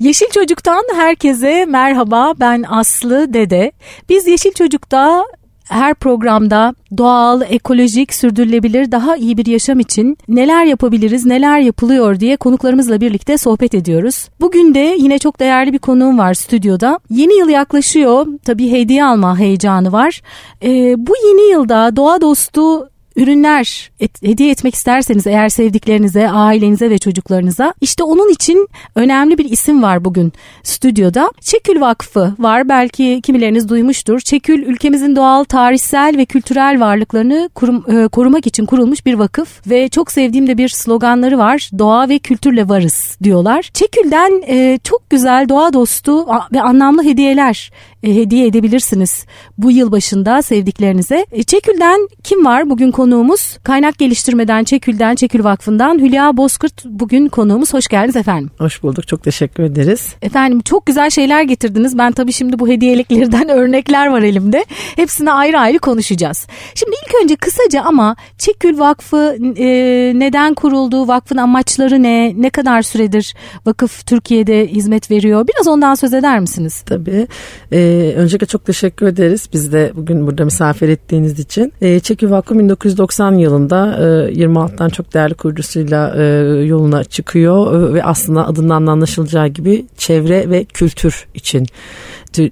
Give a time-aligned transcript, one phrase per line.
[0.00, 3.72] Yeşil Çocuk'tan herkese merhaba ben Aslı Dede.
[4.08, 5.24] Biz Yeşil Çocuk'ta
[5.68, 12.36] her programda doğal, ekolojik, sürdürülebilir, daha iyi bir yaşam için neler yapabiliriz, neler yapılıyor diye
[12.36, 14.28] konuklarımızla birlikte sohbet ediyoruz.
[14.40, 16.98] Bugün de yine çok değerli bir konuğum var stüdyoda.
[17.10, 18.26] Yeni yıl yaklaşıyor.
[18.44, 20.22] Tabii hediye alma heyecanı var.
[20.62, 26.98] Ee, bu yeni yılda doğa dostu ürünler et, hediye etmek isterseniz eğer sevdiklerinize, ailenize ve
[26.98, 30.32] çocuklarınıza işte onun için önemli bir isim var bugün
[30.62, 31.30] stüdyoda.
[31.40, 34.20] Çekül Vakfı var belki kimileriniz duymuştur.
[34.20, 39.88] Çekül ülkemizin doğal, tarihsel ve kültürel varlıklarını kurum, e, korumak için kurulmuş bir vakıf ve
[39.88, 41.70] çok sevdiğim de bir sloganları var.
[41.78, 43.70] Doğa ve kültürle varız diyorlar.
[43.74, 47.70] Çekül'den e, çok güzel doğa dostu ve anlamlı hediyeler
[48.02, 49.24] e, hediye edebilirsiniz
[49.58, 51.26] bu yıl başında sevdiklerinize.
[51.32, 53.58] E, Çekül'den kim var bugün konuğumuz?
[53.62, 57.74] Kaynak geliştirmeden Çekül'den Çekül Vakfı'ndan Hülya Bozkurt bugün konuğumuz.
[57.74, 58.50] Hoş geldiniz efendim.
[58.58, 59.08] Hoş bulduk.
[59.08, 60.14] Çok teşekkür ederiz.
[60.22, 61.98] Efendim çok güzel şeyler getirdiniz.
[61.98, 64.64] Ben tabii şimdi bu hediyeliklerden örnekler var elimde.
[64.96, 66.46] Hepsini ayrı ayrı konuşacağız.
[66.74, 69.66] Şimdi ilk önce kısaca ama Çekül Vakfı e,
[70.14, 71.08] neden kuruldu?
[71.08, 72.34] Vakfın amaçları ne?
[72.36, 73.34] Ne kadar süredir
[73.66, 75.46] vakıf Türkiye'de hizmet veriyor?
[75.48, 76.80] Biraz ondan söz eder misiniz?
[76.80, 77.26] Tabii.
[77.72, 79.48] Ee, öncelikle çok teşekkür ederiz.
[79.52, 81.72] Biz de bugün burada misafir ettiğiniz için.
[81.80, 82.54] Ee, Çekül Vakfı
[82.90, 86.22] 1990 yılında e, 26'dan çok değerli kurucusuyla e,
[86.64, 91.66] yoluna çıkıyor e, ve aslında adından anlaşılacağı gibi çevre ve kültür için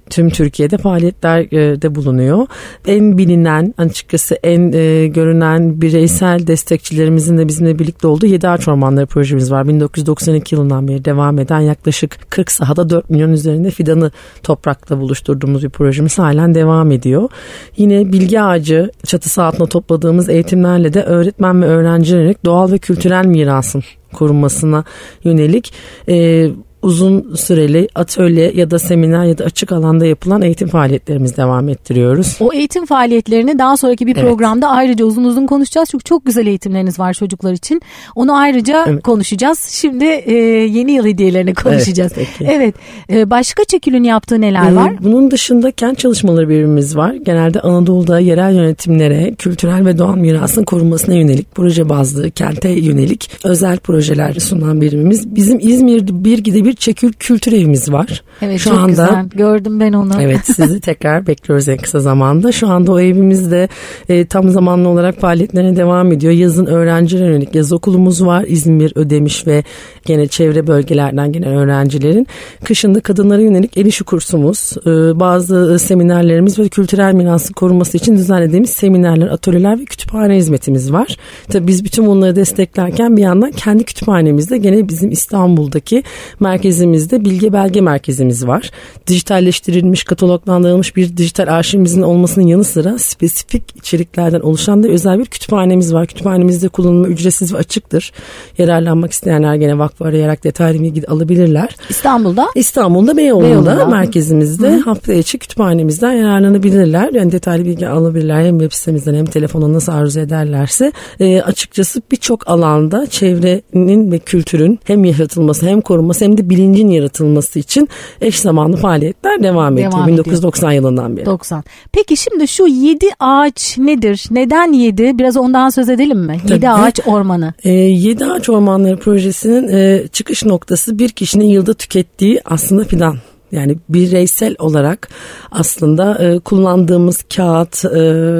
[0.09, 2.47] tüm Türkiye'de faaliyetlerde bulunuyor.
[2.87, 9.05] En bilinen açıkçası en e, görünen bireysel destekçilerimizin de bizimle birlikte olduğu Yedi Ağaç Ormanları
[9.05, 9.67] projemiz var.
[9.67, 14.11] 1992 yılından beri devam eden yaklaşık 40 sahada 4 milyon üzerinde fidanı
[14.43, 17.29] toprakla buluşturduğumuz bir projemiz halen devam ediyor.
[17.77, 23.83] Yine bilgi ağacı çatısı altında topladığımız eğitimlerle de öğretmen ve öğrencilerin doğal ve kültürel mirasın
[24.13, 24.83] korunmasına
[25.23, 25.73] yönelik
[26.09, 26.47] e,
[26.81, 32.37] uzun süreli atölye ya da seminer ya da açık alanda yapılan eğitim faaliyetlerimizi devam ettiriyoruz.
[32.39, 34.77] O eğitim faaliyetlerini daha sonraki bir programda evet.
[34.77, 35.89] ayrıca uzun uzun konuşacağız.
[35.91, 37.81] Çünkü çok güzel eğitimleriniz var çocuklar için.
[38.15, 39.03] Onu ayrıca evet.
[39.03, 39.59] konuşacağız.
[39.59, 40.33] Şimdi e,
[40.69, 42.11] yeni yıl hediyelerini konuşacağız.
[42.17, 42.27] Evet.
[42.37, 42.51] Peki.
[42.51, 42.75] evet.
[43.09, 44.93] E, başka çekilin yaptığı neler ee, var?
[45.01, 47.13] Bunun dışında kent çalışmaları birimimiz var.
[47.13, 53.77] Genelde Anadolu'da yerel yönetimlere kültürel ve doğal mirasın korunmasına yönelik proje bazlı kente yönelik özel
[53.77, 55.35] projeler sunan birimimiz.
[55.35, 58.23] Bizim İzmir'de bir gide bir bir Çekül Kültür Evimiz var.
[58.41, 59.29] Evet Şu çok anda, güzel.
[59.35, 60.13] Gördüm ben onu.
[60.21, 62.51] Evet sizi tekrar bekliyoruz en kısa zamanda.
[62.51, 63.69] Şu anda o evimizde
[64.09, 66.33] e, tam zamanlı olarak faaliyetlerine devam ediyor.
[66.33, 68.45] Yazın öğrencilere yönelik yaz okulumuz var.
[68.47, 69.63] İzmir, Ödemiş ve
[70.05, 72.27] gene çevre bölgelerden gelen öğrencilerin.
[72.63, 78.69] Kışında kadınlara yönelik el işi kursumuz, e, bazı seminerlerimiz ve kültürel mirasın korunması için düzenlediğimiz
[78.69, 81.17] seminerler, atölyeler ve kütüphane hizmetimiz var.
[81.47, 86.03] Tabii biz bütün bunları desteklerken bir yandan kendi kütüphanemizde gene bizim İstanbul'daki
[86.39, 88.71] merkez merkezimizde bilgi belge merkezimiz var.
[89.07, 95.93] Dijitalleştirilmiş, kataloglandırılmış bir dijital arşivimizin olmasının yanı sıra spesifik içeriklerden oluşan da özel bir kütüphanemiz
[95.93, 96.07] var.
[96.07, 98.11] Kütüphanemizde kullanımı ücretsiz ve açıktır.
[98.57, 101.75] Yararlanmak isteyenler gene vakfı arayarak detaylı bilgi alabilirler.
[101.89, 102.47] İstanbul'da?
[102.55, 103.85] İstanbul'da Beyoğlu'nda, Beyoğlu'nda.
[103.85, 104.79] merkezimizde Hı.
[104.79, 107.09] hafta içi kütüphanemizden yararlanabilirler.
[107.13, 110.91] Yani detaylı bilgi alabilirler hem web sitemizden hem telefona nasıl arzu ederlerse.
[111.19, 117.59] E, açıkçası birçok alanda çevrenin ve kültürün hem yaratılması hem korunması hem de bilincin yaratılması
[117.59, 117.89] için
[118.21, 120.07] eş zamanlı faaliyetler devam, devam ediyor.
[120.07, 121.25] 1990 yılından beri.
[121.25, 121.63] 90.
[121.91, 124.25] Peki şimdi şu 7 ağaç nedir?
[124.31, 125.19] Neden 7?
[125.19, 126.37] Biraz ondan söz edelim mi?
[126.49, 127.53] 7 ağaç ormanı.
[127.63, 133.15] E, 7 ağaç ormanları projesinin e, çıkış noktası bir kişinin yılda tükettiği aslında fidan
[133.51, 135.09] yani bireysel olarak
[135.51, 137.99] aslında e, kullandığımız kağıt, e,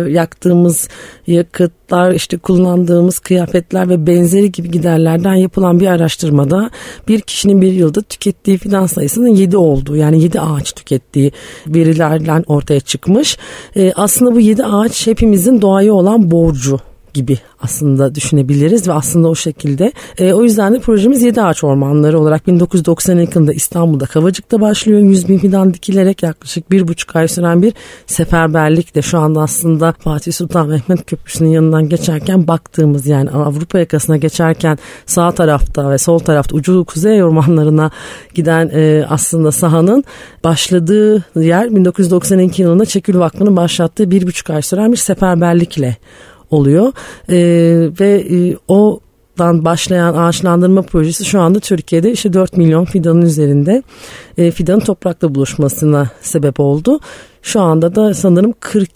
[0.09, 0.90] yaktığımız
[1.28, 6.69] yakıtlar, işte kullandığımız kıyafetler ve benzeri gibi giderlerden yapılan bir araştırmada
[7.08, 11.31] bir kişinin bir yılda tükettiği fidan sayısının 7 olduğu yani 7 ağaç tükettiği
[11.68, 13.38] verilerden ortaya çıkmış.
[13.75, 16.80] E, aslında bu 7 ağaç hepimizin doğaya olan borcu
[17.14, 19.92] gibi aslında düşünebiliriz ve aslında o şekilde.
[20.18, 25.00] E, o yüzden de projemiz Yedi Ağaç Ormanları olarak 1990 yılında İstanbul'da Kavacık'ta başlıyor.
[25.00, 27.74] 100 bin fidan dikilerek yaklaşık bir buçuk ay süren bir
[28.07, 34.78] seferberlikle şu anda aslında Fatih Sultan Mehmet Köprüsü'nün yanından geçerken baktığımız yani Avrupa yakasına geçerken
[35.06, 37.92] sağ tarafta ve sol tarafta ucu kuzey ormanlarına
[38.34, 40.04] giden e, aslında sahanın
[40.44, 45.98] başladığı yer 1992 yılında Çekül Vakfı'nın başlattığı bir buçuk ay süren bir seferberlikle
[46.51, 46.94] oluyor
[47.30, 47.38] e,
[48.00, 49.00] ve e, o
[49.40, 53.84] başlayan ağaçlandırma projesi şu anda Türkiye'de işte 4 milyon fidanın üzerinde
[54.38, 57.00] e, fidanın toprakla buluşmasına sebep oldu.
[57.42, 58.90] Şu anda da sanırım 40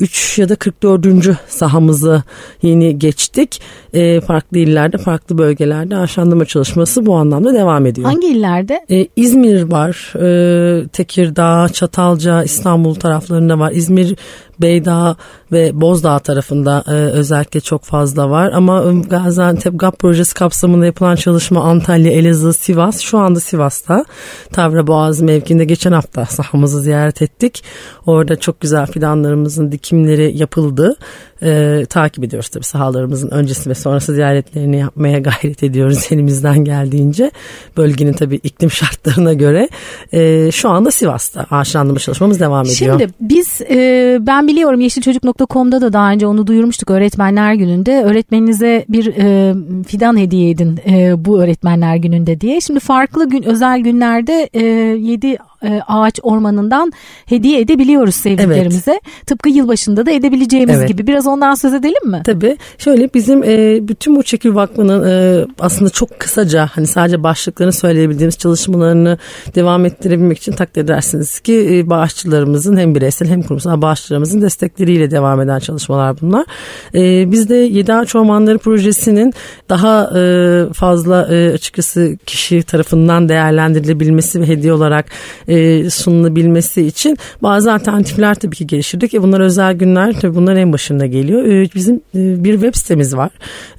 [0.00, 1.06] 43 ya da 44.
[1.48, 2.22] sahamızı
[2.62, 3.60] yeni geçtik.
[3.92, 8.08] E, farklı illerde, farklı bölgelerde aşandırma çalışması bu anlamda devam ediyor.
[8.08, 8.84] Hangi illerde?
[8.90, 13.72] E, İzmir var, e, Tekirdağ, Çatalca, İstanbul taraflarında var.
[13.72, 14.16] İzmir
[14.62, 15.16] Beydağ
[15.52, 18.52] ve Bozdağ tarafında e, özellikle çok fazla var.
[18.52, 23.00] Ama Gaziantep GAP projesi kapsamında yapılan çalışma Antalya, Elazığ, Sivas.
[23.00, 24.04] Şu anda Sivas'ta
[24.52, 27.64] Tavra Boğaz mevkinde geçen hafta sahamızı ziyaret ettik.
[28.06, 30.96] Orada çok güzel fidanlarımızın dikimleri yapıldı.
[31.42, 37.30] E, takip ediyoruz tabii sahalarımızın öncesi ve sonrası ziyaretlerini yapmaya gayret ediyoruz elimizden geldiğince.
[37.76, 39.68] Bölgenin tabii iklim şartlarına göre.
[40.12, 43.00] E, şu anda Sivas'ta ağaçlandırma çalışmamız devam ediyor.
[43.00, 48.02] Şimdi biz e, ben biliyorum yeşilçocuk.com'da da daha önce onu duyurmuştuk öğretmenler gününde.
[48.02, 49.54] Öğretmeninize bir e,
[49.84, 52.60] fidan hediye edin e, bu öğretmenler gününde diye.
[52.60, 56.92] Şimdi farklı gün özel günlerde e, 7 e, ağaç ormanından
[57.26, 58.90] hediye edebiliyoruz sevdiklerimize.
[58.90, 59.26] Evet.
[59.26, 60.88] Tıpkı yılbaşında da edebileceğimiz evet.
[60.88, 61.06] gibi.
[61.06, 62.22] Biraz ondan söz edelim mi?
[62.24, 62.56] Tabii.
[62.78, 68.38] Şöyle bizim e, bütün bu Çekil Vakfı'nın e, aslında çok kısaca hani sadece başlıklarını söyleyebildiğimiz
[68.38, 69.18] çalışmalarını
[69.54, 75.40] devam ettirebilmek için takdir edersiniz ki e, bağışçılarımızın hem bireysel hem kurumsal bağışçılarımızın destekleriyle devam
[75.40, 76.46] eden çalışmalar bunlar.
[76.94, 79.32] E, biz de Yedi Ağaç Ormanları Projesi'nin
[79.68, 85.06] daha e, fazla e, açıkçası kişi tarafından değerlendirilebilmesi ve hediye olarak
[85.50, 89.14] e, sunulabilmesi için bazı alternatifler tabii ki geliştirdik.
[89.14, 91.44] E, bunlar özel günler tabii bunlar en başında geliyor.
[91.44, 93.30] E, bizim e, bir web sitemiz var.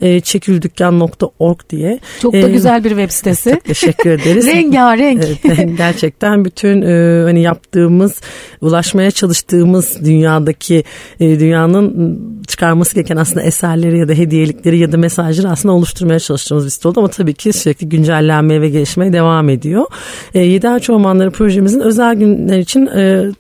[0.02, 2.00] E, çekildükkan.org diye.
[2.22, 3.62] Çok da e, güzel bir web sitesi.
[3.64, 4.48] teşekkür ederiz.
[4.56, 5.24] Rengarenk.
[5.46, 8.22] Evet, gerçekten bütün e, hani yaptığımız,
[8.62, 10.84] ulaşmaya çalıştığımız dünyadaki
[11.20, 16.66] e, dünyanın çıkarması gereken aslında eserleri ya da hediyelikleri ya da mesajları aslında oluşturmaya çalıştığımız
[16.66, 19.86] bir site oldu ama tabii ki sürekli güncellenmeye ve gelişmeye devam ediyor.
[20.34, 21.32] E, Yedi Ağaç Ormanları
[21.62, 23.32] projemizin özel günler için e,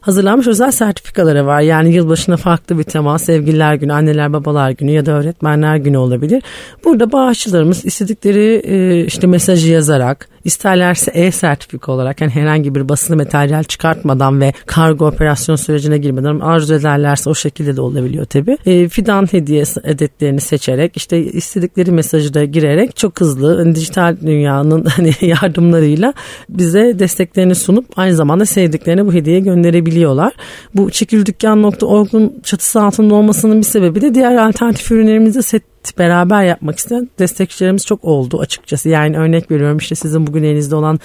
[0.00, 1.60] hazırlanmış özel sertifikaları var.
[1.60, 6.42] Yani yılbaşına farklı bir tema, sevgililer günü, anneler babalar günü ya da öğretmenler günü olabilir.
[6.84, 13.64] Burada bağışçılarımız istedikleri e, işte mesajı yazarak, isterlerse e-sertifika olarak yani herhangi bir basılı materyal
[13.64, 18.56] çıkartmadan ve kargo operasyon sürecine girmeden arzu ederlerse o şekilde de olabiliyor tabi.
[18.66, 24.84] E, fidan hediye edetlerini seçerek işte istedikleri mesajı da girerek çok hızlı hani dijital dünyanın
[24.96, 26.14] hani yardımlarıyla
[26.48, 30.32] bize desteklerini sunup aynı zamanda sevdiklerine bu hediye gönderebiliyorlar.
[30.74, 37.08] Bu çekildükkan.org'un çatısı altında olmasının bir sebebi de diğer alternatif ürünlerimizde set beraber yapmak isteyen
[37.18, 38.88] destekçilerimiz çok oldu açıkçası.
[38.88, 41.00] Yani örnek veriyorum işte sizin bugün elinizde olan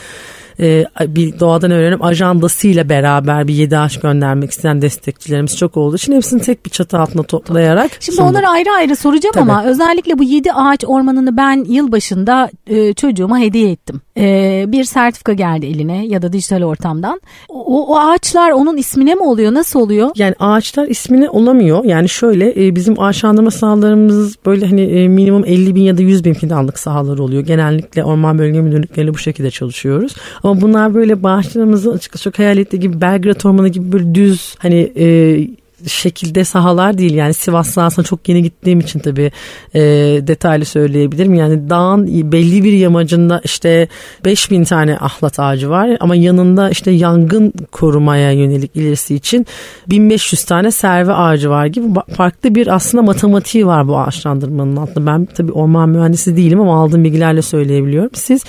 [0.60, 6.14] e, bir doğadan öğrenip ajandasıyla beraber bir yedi ağaç göndermek isteyen destekçilerimiz çok olduğu için
[6.14, 8.32] hepsini tek bir çatı altında toplayarak Şimdi sunduk.
[8.32, 9.52] onları ayrı ayrı soracağım Tabii.
[9.52, 14.02] ama özellikle bu yedi ağaç ormanını ben yılbaşında e, çocuğuma hediye ettim.
[14.18, 17.22] E, bir sertifika geldi eline ya da dijital ortamdan.
[17.50, 19.54] O, o ağaçlar onun ismine mi oluyor?
[19.54, 20.10] Nasıl oluyor?
[20.16, 21.84] Yani ağaçlar ismine olamıyor.
[21.86, 26.26] Yani şöyle e, bizim ağaçlandırma sahalarımız böyle hani e, minimum 50 bin ya da 100
[26.26, 27.44] bin fidanlık sahalar oluyor.
[27.44, 30.16] Genellikle orman bölge müdürlükleriyle bu şekilde çalışıyoruz.
[30.48, 34.92] Ama bunlar böyle bağışlarımızın açıkçası çok hayal ettiği gibi Belgrad Ormanı gibi böyle düz hani
[34.96, 35.38] e,
[35.88, 39.32] şekilde sahalar değil yani Sivas'ta aslında çok yeni gittiğim için tabii
[39.74, 39.82] e,
[40.28, 41.34] detaylı söyleyebilirim.
[41.34, 43.88] Yani dağın belli bir yamacında işte
[44.26, 49.46] 5000 tane ahlat ağacı var ama yanında işte yangın korumaya yönelik ilerisi için
[49.88, 51.88] 1500 tane serve ağacı var gibi
[52.18, 55.06] farklı bir aslında matematiği var bu ağaçlandırmanın altında.
[55.06, 58.12] Ben tabii orman mühendisi değilim ama aldığım bilgilerle söyleyebiliyorum.
[58.14, 58.44] Siz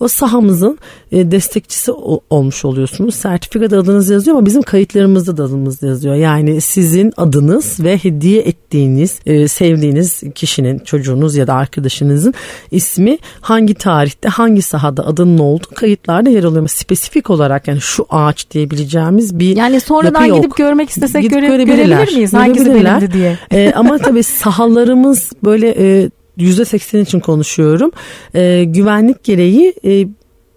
[0.00, 0.78] o sahamızın
[1.12, 1.92] e, destekçisi
[2.30, 3.14] olmuş oluyorsunuz.
[3.14, 6.14] Sertifikada adınız yazıyor ama bizim kayıtlarımızda da adımız yazıyor.
[6.14, 12.34] Yani sizin adınız ve hediye ettiğiniz, e, sevdiğiniz kişinin, çocuğunuz ya da arkadaşınızın
[12.70, 16.68] ismi hangi tarihte, hangi sahada adının olduğu kayıtlarda yer alıyor.
[16.68, 22.14] Spesifik olarak yani şu ağaç diyebileceğimiz bir Yani sonradan gidip görmek istesek gidip göre, görebilir
[22.14, 22.32] miyiz?
[22.32, 23.38] Hangisi benimdi diye.
[23.50, 27.90] e, ama tabii sahalarımız böyle e, %80 için konuşuyorum.
[28.34, 30.06] E, güvenlik gereği e,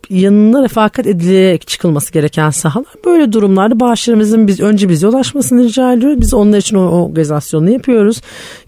[0.10, 2.88] yanına refakat edilerek çıkılması gereken sahalar.
[3.06, 6.22] Böyle durumlarda bağışlarımızın biz önce bize ulaşmasını rica ediyoruz.
[6.22, 8.22] Biz onlar için o organizasyonu yapıyoruz.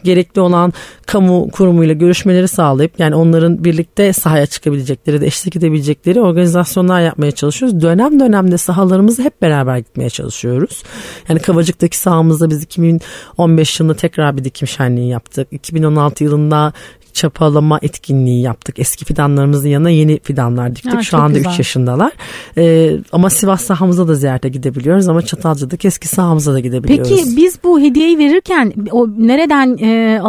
[0.04, 0.74] Gerekli olan
[1.06, 7.82] kamu kurumuyla görüşmeleri sağlayıp yani onların birlikte sahaya çıkabilecekleri de eşlik edebilecekleri organizasyonlar yapmaya çalışıyoruz.
[7.82, 10.84] Dönem dönemde sahalarımızı hep beraber gitmeye çalışıyoruz.
[11.30, 15.48] Yani Kavacık'taki sahamızda biz 2015 yılında tekrar bir dikim şenliği yaptık.
[15.52, 16.74] 2016 yılında
[17.20, 18.80] çapalama etkinliği yaptık.
[18.80, 20.94] Eski fidanlarımızın yanına yeni fidanlar diktik.
[20.94, 21.52] Ha, Şu anda güzel.
[21.52, 22.12] 3 yaşındalar.
[22.58, 27.10] Ee, ama Sivas sahamıza da ziyarete gidebiliyoruz ama Çatalca'daki eski sahamıza da gidebiliyoruz.
[27.10, 30.22] Peki biz bu hediyeyi verirken o nereden e,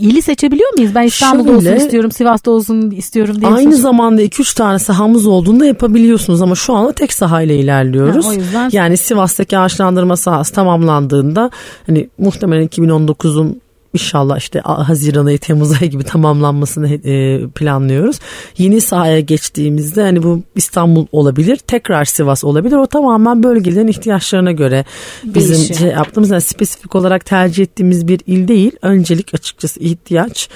[0.00, 0.94] ili seçebiliyor muyuz?
[0.94, 3.50] Ben İstanbul'da Şöyle- olsun istiyorum, Sivas'ta olsun istiyorum diye.
[3.50, 8.26] Aynı zamanda 2-3 tane sahamız olduğunda yapabiliyorsunuz ama şu anda tek sahayla ilerliyoruz.
[8.26, 11.50] Ha, o yüzden- Yani Sivas'taki ağaçlandırma sahası tamamlandığında
[11.86, 13.60] hani muhtemelen 2019'un
[13.96, 18.18] İnşallah işte Haziran ayı Temmuz ayı gibi tamamlanmasını e, planlıyoruz.
[18.58, 22.76] Yeni sahaya geçtiğimizde hani bu İstanbul olabilir, tekrar Sivas olabilir.
[22.76, 24.84] O tamamen bölgelerin ihtiyaçlarına göre
[25.24, 25.78] bizim Değişiyor.
[25.80, 28.72] şey yaptığımız yani spesifik olarak tercih ettiğimiz bir il değil.
[28.82, 30.48] Öncelik açıkçası ihtiyaç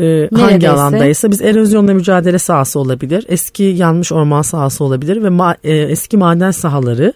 [0.00, 3.24] e, hangi alandaysa biz erozyonla mücadele sahası olabilir.
[3.28, 7.12] Eski yanmış orman sahası olabilir ve ma- e, eski maden sahaları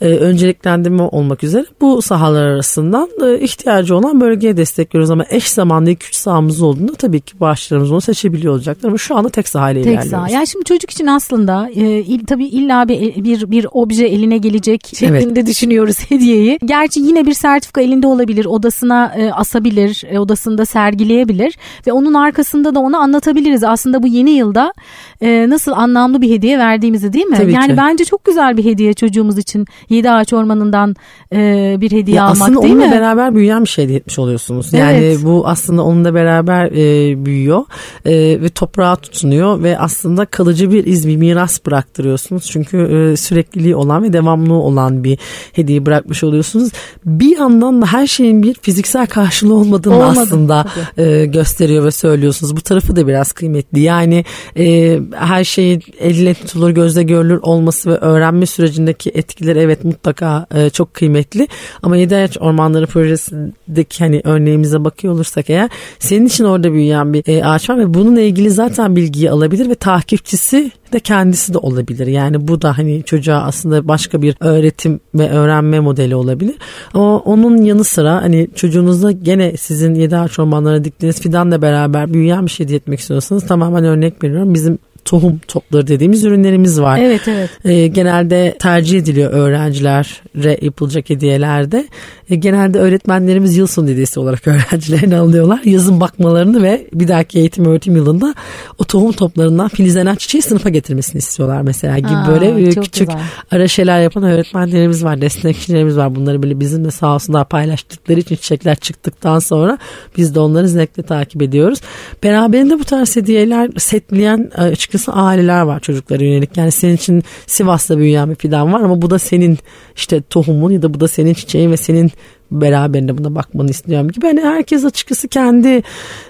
[0.00, 5.90] e, önceliklendirme olmak üzere bu sahalar arasından e, ihtiyacı olan bölgeye destekliyoruz ama eş zamanlı
[5.90, 9.92] 2-3 sahamız olduğunda tabii ki bağışlarımız onu seçebiliyor olacaklar ama şu anda tek sahayla Tek
[9.92, 10.10] ilerliyoruz.
[10.10, 10.28] saha.
[10.30, 14.92] Yani şimdi çocuk için aslında e, il, tabii illa bir, bir bir obje eline gelecek
[14.98, 16.58] şeklinde düşünüyoruz hediyeyi.
[16.64, 21.54] Gerçi yine bir sertifika elinde olabilir, odasına e, asabilir, e, odasında sergileyebilir
[21.86, 23.64] ve onun arkasında da onu anlatabiliriz.
[23.64, 24.72] Aslında bu yeni yılda
[25.20, 27.36] e, nasıl anlamlı bir hediye verdiğimizi değil mi?
[27.36, 27.76] Tabii yani ki.
[27.76, 30.94] bence çok güzel bir hediye çocuğumuz için Yedi Ağaç Ormanı'ndan
[31.32, 32.92] e, bir hediye Ya almak aslında değil onunla mi?
[32.92, 34.72] beraber büyüyen bir şey hediye etmiş oluyorsunuz.
[34.72, 35.18] Yani Evet.
[35.24, 37.64] bu aslında onunla beraber e, büyüyor
[38.04, 42.44] e, ve toprağa tutunuyor ve aslında kalıcı bir iz, bir miras bıraktırıyorsunuz.
[42.50, 45.18] Çünkü e, sürekliliği olan ve devamlı olan bir
[45.52, 46.70] hediye bırakmış oluyorsunuz.
[47.04, 50.66] Bir yandan da her şeyin bir fiziksel karşılığı olmadığını Olmadı, aslında
[50.98, 52.56] e, gösteriyor ve söylüyorsunuz.
[52.56, 53.80] Bu tarafı da biraz kıymetli.
[53.80, 54.24] Yani
[54.58, 60.70] e, her şeyin elle tutulur, gözle görülür olması ve öğrenme sürecindeki etkileri evet mutlaka e,
[60.70, 61.48] çok kıymetli.
[61.82, 67.22] Ama Yedi Ağaç Ormanları projesindeki hani örneğimize bakıyor olursak eğer senin için orada büyüyen bir
[67.26, 72.06] e, ağaç var ve bununla ilgili zaten bilgiyi alabilir ve takipçisi de kendisi de olabilir.
[72.06, 76.54] Yani bu da hani çocuğa aslında başka bir öğretim ve öğrenme modeli olabilir.
[76.94, 82.46] Ama onun yanı sıra hani çocuğunuzda gene sizin yedi ağaç ormanlara diktiğiniz fidanla beraber büyüyen
[82.46, 84.54] bir şey hediye etmek istiyorsanız tamamen örnek veriyorum.
[84.54, 86.98] Bizim tohum topları dediğimiz ürünlerimiz var.
[86.98, 87.50] Evet evet.
[87.64, 91.88] E, genelde tercih ediliyor öğrencilere yapılacak hediyelerde.
[92.30, 95.60] E, genelde öğretmenlerimiz yıl sonu hediyesi olarak öğrencilerini alıyorlar.
[95.64, 98.34] Yazın bakmalarını ve bir dahaki eğitim öğretim yılında
[98.78, 103.22] o tohum toplarından filizlenen çiçeği sınıfa getirmesini istiyorlar mesela gibi Aa, böyle e, küçük güzel.
[103.50, 106.14] ara şeyler yapan öğretmenlerimiz var, destekçilerimiz var.
[106.14, 109.78] Bunları böyle bizimle sağ olsunlar paylaştıkları için çiçekler çıktıktan sonra
[110.16, 111.78] biz de onları zevkle takip ediyoruz.
[112.22, 116.56] Beraberinde bu tarz hediyeler setleyen e, açıkçası aileler var çocuklara yönelik.
[116.56, 119.58] Yani senin için Sivas'ta büyüyen bir fidan var ama bu da senin
[119.96, 122.10] işte tohumun ya da bu da senin çiçeğin ve senin
[122.50, 124.26] beraberinde buna bakmanı istiyorum gibi.
[124.26, 125.82] Hani herkes açıkçası kendi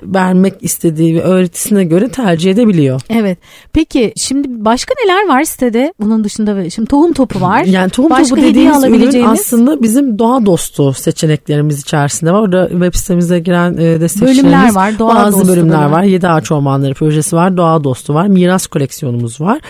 [0.02, 3.00] vermek istediği ve öğretisine göre tercih edebiliyor.
[3.10, 3.38] Evet.
[3.72, 5.92] Peki şimdi başka neler var sitede?
[6.00, 7.64] Bunun dışında şimdi tohum topu var.
[7.64, 12.42] Yani tohum Başka topu dediğimiz ürün aslında bizim doğa dostu seçeneklerimiz içerisinde var.
[12.42, 15.92] Orada web sitemize giren e, destekçilerimiz Bölümler var, doğa bazı dostu bölümler bölüm.
[15.92, 16.02] var.
[16.02, 17.56] Yedi Ağaç Ormanları projesi var.
[17.56, 18.26] Doğa dostu var.
[18.26, 19.60] Miras koleksiyonumuz var.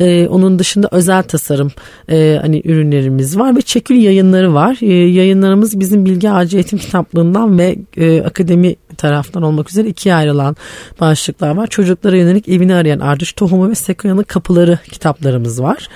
[0.00, 1.70] E, onun dışında özel tasarım
[2.10, 4.78] e, hani ürünlerimiz var ve çekil yayınları var.
[4.80, 10.56] E, yayınlarımız bizim Bilgi Ağacı Eğitim Kitaplığından ve e, akademi taraftan olmak üzere ikiye ayrılan
[11.00, 11.66] başlıklar var.
[11.66, 15.88] Çocuklara yönelik evini arayan Ardış Tohumu ve Sekoya'nın Kapıları kitaplarımız var.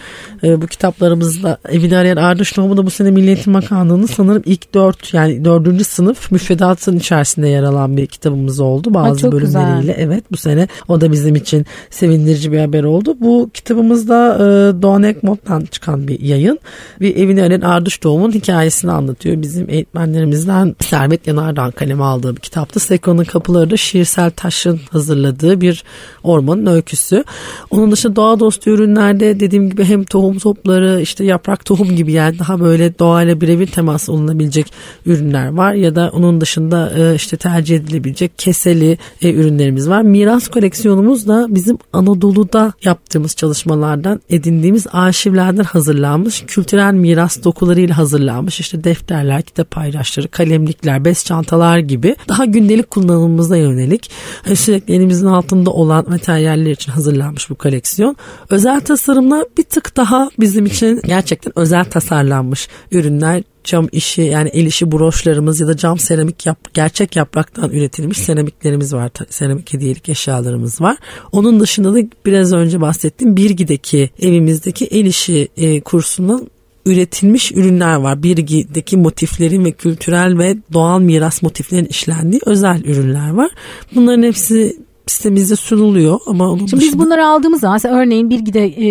[0.43, 4.75] E, bu kitaplarımızda evini arayan Ardış Tohumu da bu sene Milli Eğitim Bakanlığı'nın sanırım ilk
[4.75, 8.95] dört yani dördüncü sınıf müfredatın içerisinde yer alan bir kitabımız oldu.
[8.95, 9.81] Bazı çok bölümleriyle.
[9.81, 9.95] güzel.
[9.99, 13.17] Evet bu sene o da bizim için sevindirici bir haber oldu.
[13.21, 16.59] Bu kitabımızda e, Doğan Ekmot'tan çıkan bir yayın.
[17.01, 19.43] Bir evini arayan Ardış Tohum'un hikayesini anlatıyor.
[19.43, 22.81] Bizim eğitmenlerimizden Servet Yanardağ kaleme aldığı bir kitaptı.
[22.81, 25.85] Seko'nun kapıları Şiirsel Taş'ın hazırladığı bir
[26.23, 27.25] ormanın öyküsü.
[27.71, 32.39] Onun dışında doğa dostu ürünlerde dediğim gibi hem tohum topları işte yaprak tohum gibi yani
[32.39, 34.73] daha böyle doğayla birebir temas olunabilecek
[35.07, 35.73] ürünler var.
[35.73, 40.03] Ya da onun dışında e, işte tercih edilebilecek keseli e, ürünlerimiz var.
[40.03, 48.85] Miras koleksiyonumuz da bizim Anadolu'da yaptığımız çalışmalardan edindiğimiz arşivlerden hazırlanmış kültürel miras dokularıyla hazırlanmış işte
[48.85, 54.11] defterler, kitap paylaşları, kalemlikler, bez çantalar gibi daha gündelik kullanımımıza yönelik
[54.47, 58.17] e, sürekli elimizin altında olan materyaller için hazırlanmış bu koleksiyon.
[58.51, 64.67] Özel tasarımlar bir tık daha bizim için gerçekten özel tasarlanmış ürünler cam işi yani el
[64.67, 69.11] işi broşlarımız ya da cam seramik yap, gerçek yapraktan üretilmiş seramiklerimiz var.
[69.29, 70.97] Seramik hediyelik eşyalarımız var.
[71.33, 76.51] Onun dışında da biraz önce bahsettiğim Birgi'deki evimizdeki el işi e, kursunun
[76.87, 78.23] üretilmiş ürünler var.
[78.23, 83.51] Birgi'deki motiflerin ve kültürel ve doğal miras motiflerin işlendiği özel ürünler var.
[83.95, 84.77] Bunların hepsi
[85.07, 86.81] sitemizde sunuluyor ama onun Şimdi dışında...
[86.93, 88.87] biz bunları aldığımız zaman örneğin bilgide e,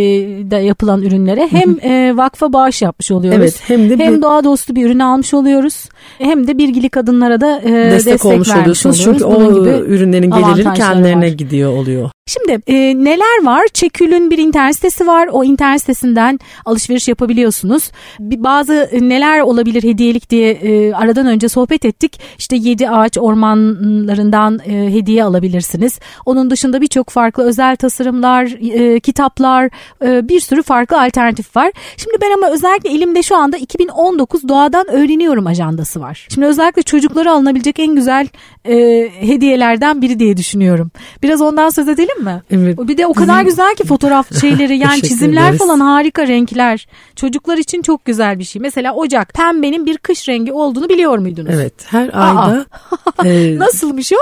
[0.51, 3.39] de yapılan ürünlere hem e, vakfa bağış yapmış oluyoruz.
[3.39, 5.85] Evet, hem de hem bir- doğa dostu bir ürün almış oluyoruz.
[6.17, 8.99] Hem de bilgili kadınlara da e, destek, destek, olmuş vermiş oluyorsunuz.
[9.07, 9.21] oluyoruz.
[9.21, 11.31] Çünkü Bunun o gibi ürünlerin geliri kendilerine var.
[11.31, 12.09] gidiyor oluyor.
[12.27, 13.67] Şimdi e, neler var?
[13.73, 15.27] Çekül'ün bir internet sitesi var.
[15.31, 17.91] O internet sitesinden alışveriş yapabiliyorsunuz.
[18.19, 22.19] Bir, bazı e, neler olabilir hediyelik diye e, aradan önce sohbet ettik.
[22.37, 25.99] İşte yedi ağaç ormanlarından e, hediye alabilirsiniz.
[26.25, 29.69] Onun dışında birçok farklı özel tasarımlar, e, kitaplar,
[30.05, 31.71] e, bir sürü farklı alternatif var.
[31.97, 36.27] Şimdi ben ama özellikle elimde şu anda 2019 Doğadan Öğreniyorum ajandası var.
[36.33, 38.27] Şimdi özellikle çocuklara alınabilecek en güzel
[38.65, 38.75] e,
[39.19, 40.91] hediyelerden biri diye düşünüyorum.
[41.23, 42.41] Biraz ondan söz edelim mi?
[42.51, 42.77] Evet.
[42.87, 45.59] Bir de o kadar Bizim- güzel ki fotoğraf şeyleri yani çizimler ederiz.
[45.59, 46.87] falan harika renkler.
[47.15, 48.61] Çocuklar için çok güzel bir şey.
[48.61, 51.49] Mesela ocak pembenin bir kış rengi olduğunu biliyor muydunuz?
[51.53, 52.65] Evet her ayda
[53.25, 54.15] e, Nasılmış o?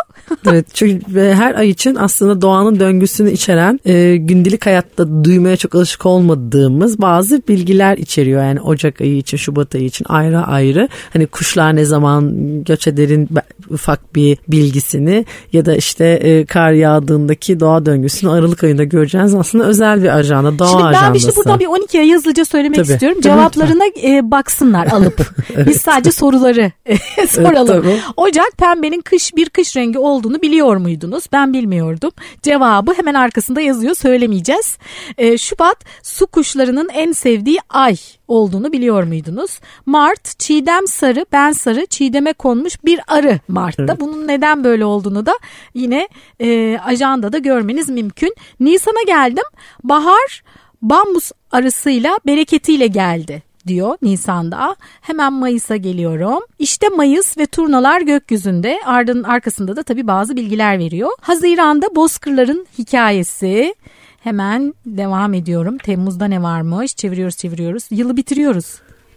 [0.49, 5.75] evet çünkü ve her ay için aslında doğanın döngüsünü içeren e, gündelik hayatta duymaya çok
[5.75, 8.43] alışık olmadığımız bazı bilgiler içeriyor.
[8.43, 12.33] Yani Ocak ayı için Şubat ayı için ayrı ayrı hani kuşlar ne zaman
[12.63, 13.29] göç ederin
[13.69, 19.63] ufak bir bilgisini ya da işte e, kar yağdığındaki doğa döngüsünü Aralık ayında göreceğiniz aslında
[19.63, 21.25] özel bir ajanda doğa Şimdi ben bir ajandası.
[21.25, 22.91] şey buradan bir 12'ye hızlıca söylemek Tabii.
[22.93, 23.21] istiyorum.
[23.21, 25.29] Cevaplarına e, baksınlar alıp.
[25.67, 26.71] Biz sadece soruları
[27.29, 27.67] soralım.
[27.67, 27.99] tabii.
[28.17, 31.23] Ocak pembenin kış bir kış rengi olduğunu biliyor muydunuz?
[31.33, 32.11] Ben bilmiyordum.
[32.41, 34.77] Cevabı hemen arkasında yazıyor söylemeyeceğiz.
[35.17, 37.95] E, Şubat su kuşlarının en sevdiği ay
[38.27, 39.59] olduğunu biliyor muydunuz?
[39.85, 43.99] Mart çiğdem sarı ben sarı çiğdeme konmuş bir arı Mart'ta.
[43.99, 45.33] Bunun neden böyle olduğunu da
[45.73, 46.07] yine
[46.39, 48.35] e, ajandada görmeniz mümkün.
[48.59, 49.43] Nisan'a geldim.
[49.83, 50.43] Bahar
[50.81, 54.75] bambus arısıyla bereketiyle geldi diyor Nisan'da.
[55.01, 56.43] Hemen Mayıs'a geliyorum.
[56.59, 58.79] İşte Mayıs ve turnalar gökyüzünde.
[58.85, 61.11] Ardının arkasında da tabii bazı bilgiler veriyor.
[61.21, 63.75] Haziran'da bozkırların hikayesi.
[64.23, 65.77] Hemen devam ediyorum.
[65.77, 66.95] Temmuz'da ne varmış?
[66.95, 67.83] Çeviriyoruz çeviriyoruz.
[67.91, 68.65] Yılı bitiriyoruz.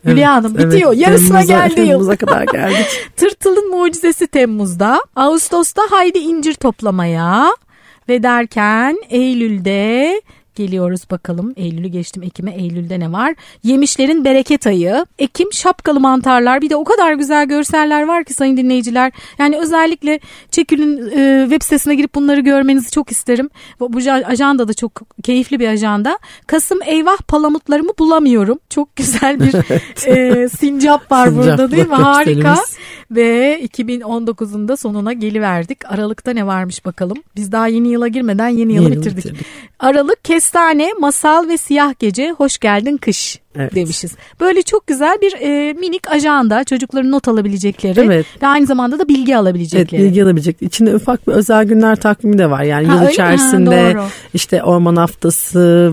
[0.05, 0.93] Hülya Hanım Evet, bitiyor.
[0.93, 1.87] Yarısına Temmuz'a- geldi yıl.
[1.87, 2.87] Temmuz'a kadar geldik.
[3.17, 5.01] Tırtılın mucizesi Temmuz'da.
[5.17, 7.47] Ağustos'ta haydi incir toplamaya.
[8.09, 10.23] Ve derken Eylül'de
[10.57, 11.53] geliyoruz bakalım.
[11.57, 12.55] Eylül'ü geçtim Ekim'e.
[12.55, 13.35] Eylül'de ne var?
[13.63, 15.07] Yemişlerin bereket ayı.
[15.19, 16.63] Ekim şapkalı mantarlar.
[16.63, 19.13] Bir de o kadar güzel görseller var ki sayın dinleyiciler.
[19.39, 20.21] Yani özellikle
[20.51, 23.51] Çekül'ün e, web sitesine girip bunları görmenizi çok isterim.
[23.81, 26.19] Bu, bu ajanda da çok keyifli bir ajanda.
[26.47, 28.59] Kasım eyvah palamutlarımı bulamıyorum.
[28.71, 29.55] Çok güzel bir
[30.07, 31.95] e, sincap var Sincap burada değil mi?
[31.95, 32.57] Harika.
[33.11, 35.92] Ve 2019'un da sonuna geliverdik.
[35.92, 37.19] Aralık'ta ne varmış bakalım.
[37.37, 39.16] Biz daha yeni yıla girmeden yeni yılı Yeni bitirdik.
[39.16, 39.47] bitirdik.
[39.79, 43.75] Aralık, kestane, masal ve siyah gece, hoş geldin kış Evet.
[43.75, 44.12] demişiz.
[44.40, 48.27] Böyle çok güzel bir e, minik ajanda çocukların not alabilecekleri Evet.
[48.42, 50.03] ve aynı zamanda da bilgi Evet alabilecekleri.
[50.03, 50.57] bilgi alabilecek.
[50.61, 52.62] İçinde ufak bir özel günler takvimi de var.
[52.62, 54.03] Yani Ha, yıl içerisinde Ha, doğru.
[54.35, 55.92] işte orman haftası,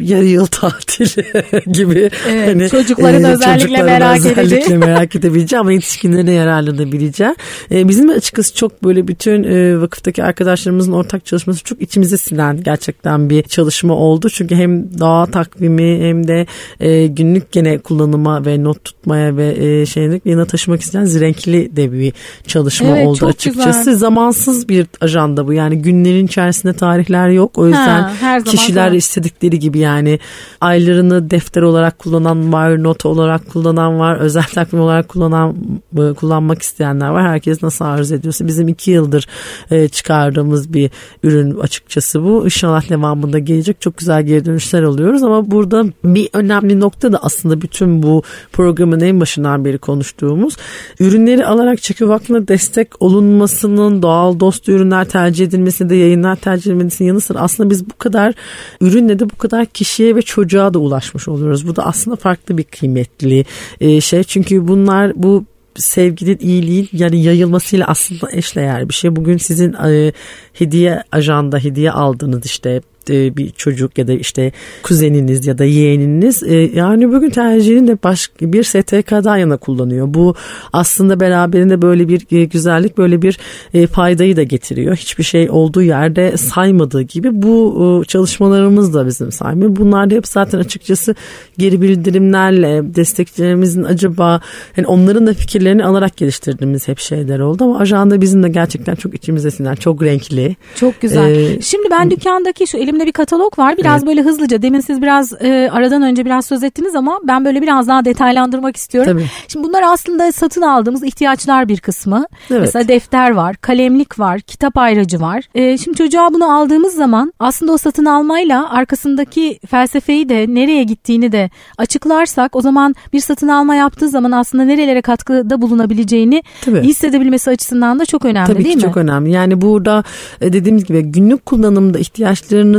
[0.00, 1.24] yarı yıl tatili
[1.72, 2.10] gibi.
[2.28, 4.78] Evet, çocukların özellikle çocukların merak özellikle edeceği.
[4.78, 7.34] merak edebileceği ama yetişkinlerin de yararlanabileceği.
[7.72, 13.30] E, bizim açıkçası çok böyle bütün e, vakıftaki arkadaşlarımızın ortak çalışması çok içimize sinen gerçekten
[13.30, 14.28] bir çalışma oldu.
[14.30, 16.46] Çünkü hem doğa takvimi hem de
[16.80, 21.92] e, günlük gene kullanıma ve not tutmaya ve e, şeylik yanına taşımak isteyen zirenkli de
[21.92, 22.12] bir
[22.46, 23.78] çalışma Evet, oldu açıkçası.
[23.78, 23.96] güzel.
[23.96, 25.52] Zamansız bir ajanda bu.
[25.52, 27.58] Yani günlerin içerisinde tarihler yok.
[27.58, 28.96] O yüzden Ha, her zaman kişiler doğru.
[28.96, 30.18] istedikleri gibi yani
[30.60, 35.56] aylarını defter olarak kullanan var, not olarak kullanan var, özel takvim olarak kullanan
[35.98, 37.28] e, kullanmak isteyenler var.
[37.28, 39.26] Herkes nasıl arzu ediyorsa bizim iki yıldır
[39.70, 40.90] e, çıkardığımız bir
[41.22, 42.44] ürün açıkçası bu.
[42.44, 47.60] İnşallah devamında gelecek çok güzel geri dönüşler alıyoruz ama burada bir önemli nokta da aslında
[47.60, 50.56] bütün bu programın en başından beri konuştuğumuz
[51.00, 57.08] ürünleri alarak Çeki Vakfı'na destek olunmasının doğal dost ürünler tercih edilmesi de yayınlar tercih edilmesinin
[57.08, 58.34] yanı sıra aslında biz bu kadar
[58.80, 61.68] ürünle de bu kadar kişiye ve çocuğa da ulaşmış oluyoruz.
[61.68, 63.44] Bu da aslında farklı bir kıymetli
[63.80, 64.24] e, şey.
[64.24, 65.44] Çünkü bunlar bu
[65.76, 69.16] sevginin iyiliğin yani yayılmasıyla aslında eşdeğer bir şey.
[69.16, 70.12] Bugün sizin e,
[70.52, 76.42] hediye ajanda hediye aldığınız işte e, bir çocuk ya da işte kuzeniniz ya da yeğeniniz
[76.42, 80.06] e, yani bugün tercihini de başka bir STK'dan yana kullanıyor.
[80.14, 80.34] Bu
[80.72, 83.38] aslında beraberinde böyle bir e, güzellik böyle bir
[83.74, 84.96] e, faydayı da getiriyor.
[84.96, 89.76] Hiçbir şey olduğu yerde saymadığı gibi bu e, çalışmalarımız da bizim saymıyor.
[89.76, 91.14] Bunlar da hep zaten açıkçası
[91.58, 94.40] geri bildirimlerle destekçilerimizin acaba
[94.76, 99.14] yani onların da fikirlerini alarak geliştirdiğimiz hep şeyler oldu ama ajanda bizim de gerçekten çok
[99.14, 100.56] içimize sinen çok renkli.
[100.74, 101.30] Çok güzel.
[101.30, 103.76] Ee, Şimdi ben dükkandaki şu elimde elimde bir katalog var.
[103.76, 104.06] Biraz evet.
[104.06, 107.88] böyle hızlıca demin siz biraz e, aradan önce biraz söz ettiniz ama ben böyle biraz
[107.88, 109.12] daha detaylandırmak istiyorum.
[109.12, 109.26] Tabii.
[109.48, 112.26] Şimdi bunlar aslında satın aldığımız ihtiyaçlar bir kısmı.
[112.50, 112.60] Evet.
[112.60, 115.44] Mesela defter var, kalemlik var, kitap ayracı var.
[115.54, 121.32] E, şimdi çocuğa bunu aldığımız zaman aslında o satın almayla arkasındaki felsefeyi de nereye gittiğini
[121.32, 126.80] de açıklarsak o zaman bir satın alma yaptığı zaman aslında nerelere katkıda bulunabileceğini Tabii.
[126.80, 128.82] hissedebilmesi açısından da çok önemli Tabii değil ki mi?
[128.82, 129.30] çok önemli.
[129.30, 130.04] Yani burada
[130.40, 131.98] e, dediğimiz gibi günlük kullanımda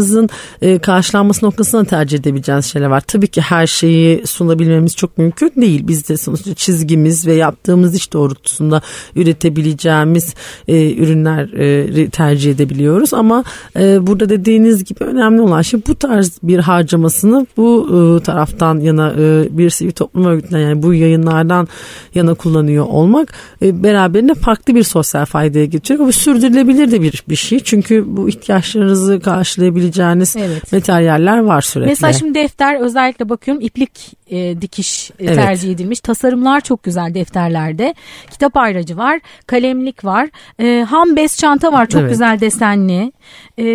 [0.03, 0.29] ihtiyaçlarınızın
[0.61, 3.01] e, karşılanması noktasına tercih edebileceğiniz şeyler var.
[3.07, 5.87] Tabii ki her şeyi sunabilmemiz çok mümkün değil.
[5.87, 8.81] Biz de sonuçta çizgimiz ve yaptığımız iş doğrultusunda
[9.15, 10.33] üretebileceğimiz
[10.67, 11.49] e, ürünler
[12.09, 13.13] tercih edebiliyoruz.
[13.13, 13.43] Ama
[13.75, 19.13] burada dediğiniz gibi önemli olan şey bu tarz bir harcamasını bu taraftan yana
[19.57, 21.67] bir sivil toplum örgütünden yani bu yayınlardan
[22.15, 26.07] yana kullanıyor olmak beraberinde farklı bir sosyal faydaya getiriyor.
[26.07, 27.59] Bu sürdürülebilir de bir, bir şey.
[27.59, 29.19] Çünkü bu ihtiyaçlarınızı
[29.93, 30.73] karşılayabileceğiniz evet.
[30.73, 31.89] materyaller var sürekli.
[31.89, 35.35] Mesela şimdi defter özellikle bakıyorum iplik e, dikiş e, evet.
[35.35, 35.99] tercih edilmiş.
[35.99, 37.95] Tasarımlar çok güzel defterlerde.
[38.31, 40.29] Kitap ayracı var, kalemlik var,
[40.59, 42.11] e, ham bez çanta var çok evet.
[42.11, 43.11] güzel desenli.
[43.59, 43.65] E,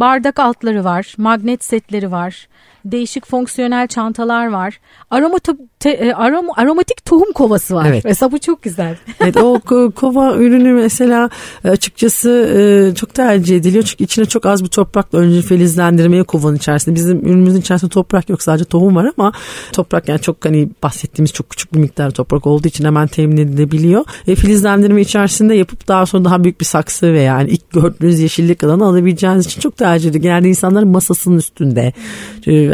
[0.00, 2.48] bardak altları var, magnet setleri var
[2.92, 4.80] değişik fonksiyonel çantalar var.
[5.10, 5.38] Aroma
[5.80, 7.86] te, e, arom, aromatik tohum kovası var.
[7.86, 8.04] Evet.
[8.04, 8.96] Mesela bu çok güzel.
[9.20, 9.60] evet o
[9.94, 11.30] kova ürünü mesela
[11.64, 13.84] e, açıkçası e, çok tercih ediliyor.
[13.84, 16.94] Çünkü içine çok az bir toprakla önce filizlendirmeye kovanın içerisinde.
[16.94, 19.32] Bizim ürünümüzün içerisinde toprak yok sadece tohum var ama
[19.72, 24.04] toprak yani çok hani bahsettiğimiz çok küçük bir miktar toprak olduğu için hemen temin edilebiliyor.
[24.26, 28.64] E, filizlendirme içerisinde yapıp daha sonra daha büyük bir saksı veya yani ilk gördüğünüz yeşillik
[28.64, 30.22] alanı alabileceğiniz için çok tercih ediliyor.
[30.22, 31.92] Genelde insanlar masasının üstünde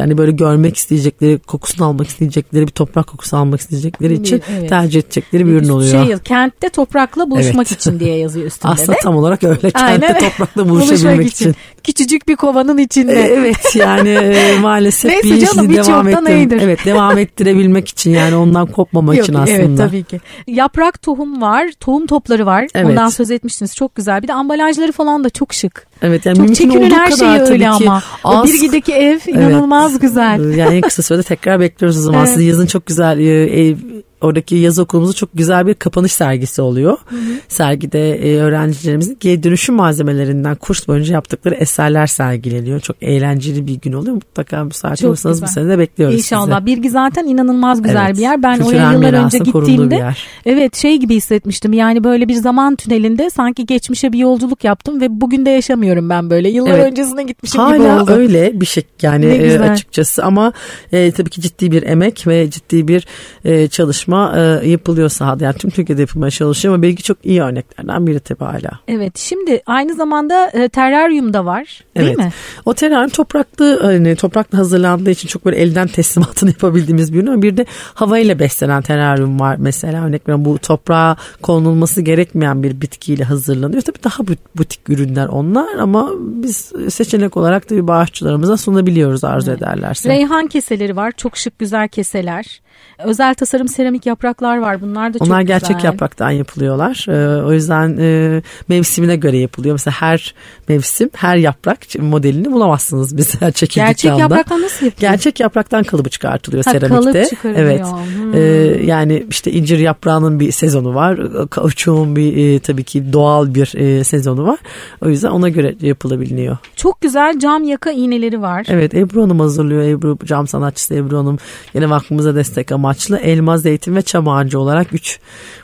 [0.03, 4.69] yani böyle görmek isteyecekleri, kokusunu almak isteyecekleri bir toprak kokusu almak isteyecekleri için evet.
[4.69, 6.07] tercih edecekleri bir ürün oluyor.
[6.07, 7.81] Şey, kentte toprakla buluşmak evet.
[7.81, 8.97] için diye yazıyor üstünde Aslında de.
[9.03, 9.71] tam olarak öyle.
[9.71, 10.19] Kentte Aynen.
[10.19, 11.51] toprakla buluşabilmek için.
[11.51, 11.57] için.
[11.85, 13.13] Küçücük bir kovanın içinde.
[13.13, 16.59] evet yani e, maalesef Neyse bir canım, işini devam ettir.
[16.63, 19.59] Evet devam ettirebilmek için yani ondan kopmamak Yok, için aslında.
[19.59, 20.21] Evet tabii ki.
[20.47, 22.67] Yaprak tohum var, tohum topları var.
[22.75, 22.87] Evet.
[22.91, 23.77] Ondan söz etmiştiniz.
[23.77, 24.23] Çok güzel.
[24.23, 25.92] Bir de ambalajları falan da çok şık.
[26.03, 28.03] Evet yani çok olduğu her şey öyle ama.
[28.25, 28.45] Az.
[28.45, 30.01] O Birgi'deki ev inanılmaz evet.
[30.01, 30.57] güzel.
[30.57, 32.23] Yani en kısa sürede tekrar bekliyoruz o zaman.
[32.23, 32.35] Evet.
[32.35, 33.77] Siz yazın çok güzel e, ev
[34.23, 36.99] oradaki yaz okulumuzda çok güzel bir kapanış sergisi oluyor.
[37.05, 37.21] Hı hı.
[37.49, 42.81] Sergide e, öğrencilerimizin geri dönüşüm malzemelerinden kurs boyunca yaptıkları eserler sergileniyor.
[42.81, 44.15] Çok eğlenceli bir gün oluyor.
[44.15, 46.59] Mutlaka müsait olursanız bu sene de bekliyoruz İnşallah.
[46.59, 46.67] sizi.
[46.67, 48.17] Birgi zaten inanılmaz güzel evet.
[48.17, 48.43] bir yer.
[48.43, 50.15] Ben Kültürel oraya yıllar önce gittiğimde
[50.47, 51.73] evet şey gibi hissetmiştim.
[51.73, 56.31] Yani böyle bir zaman tünelinde sanki geçmişe bir yolculuk yaptım ve bugün de yaşamıyorum ben
[56.31, 56.49] böyle.
[56.49, 56.93] Yıllar evet.
[56.93, 58.11] öncesine gitmişim Hala gibi oldu.
[58.11, 60.53] Hala öyle bir şey yani e, açıkçası ama
[60.93, 63.07] e, tabii ki ciddi bir emek ve ciddi bir
[63.45, 65.45] e, çalışma çalışma e, yapılıyor sahada.
[65.45, 68.71] Yani tüm Türkiye'de yapılmaya çalışıyor ama belki çok iyi örneklerden biri tabii hala.
[68.89, 72.19] Evet şimdi aynı zamanda e, teraryum da var değil evet.
[72.19, 72.33] mi?
[72.65, 77.43] O teraryum topraklı hani toprakla hazırlandığı için çok böyle elden teslimatını yapabildiğimiz bir ürün ama
[77.43, 83.25] bir de havayla beslenen teraryum var mesela örnek veriyorum bu toprağa konulması gerekmeyen bir bitkiyle
[83.25, 83.83] hazırlanıyor.
[83.83, 84.19] Tabii daha
[84.57, 89.63] butik ürünler onlar ama biz seçenek olarak da bir bağışçılarımıza sunabiliyoruz arzu evet.
[89.63, 90.09] ederlerse.
[90.09, 92.61] Reyhan keseleri var çok şık güzel keseler.
[93.05, 94.81] Özel tasarım seramik yapraklar var.
[94.81, 95.85] Bunlar da çok Onlar gerçek güzel.
[95.85, 97.07] yapraktan yapılıyorlar.
[97.09, 99.75] Ee, o yüzden e, mevsimine göre yapılıyor.
[99.75, 100.35] Mesela her
[100.69, 104.21] mevsim her yaprak modelini bulamazsınız mesela çekildik Gerçek anda.
[104.21, 105.13] yapraktan nasıl yapılıyor?
[105.13, 107.13] Gerçek yapraktan kalıbı çıkartılıyor ha, seramikte.
[107.13, 107.67] Kalıp çıkarılıyor.
[107.67, 107.87] Evet.
[108.17, 108.35] Hmm.
[108.35, 108.39] Ee,
[108.85, 111.21] yani işte incir yaprağının bir sezonu var.
[111.51, 114.59] Kauçuğun bir e, tabii ki doğal bir e, sezonu var.
[115.01, 116.57] O yüzden ona göre yapılabiliyor.
[116.77, 118.67] Çok güzel cam yaka iğneleri var.
[118.69, 119.83] Evet Ebru Hanım hazırlıyor.
[119.83, 121.39] Ebru cam sanatçısı Ebru Hanım.
[121.75, 125.19] Yine vakfımıza destek amaçlı elma, zeytin ve çam ağacı olarak üç